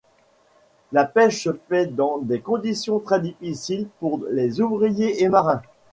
La 0.91 1.05
pêche 1.05 1.43
se 1.43 1.53
fait 1.53 1.85
dans 1.85 2.17
des 2.17 2.39
conditions 2.41 2.97
très 2.97 3.19
difficile 3.21 3.87
pour 3.99 4.19
les 4.31 4.59
ouvriers 4.59 5.21
et 5.21 5.29
marins. 5.29 5.61